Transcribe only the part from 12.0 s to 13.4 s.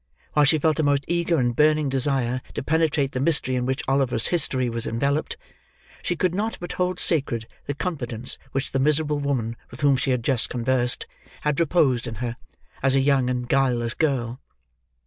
in her, as a young